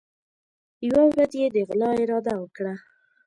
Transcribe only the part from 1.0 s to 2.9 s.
ورځ یې د غلا اراده وکړه.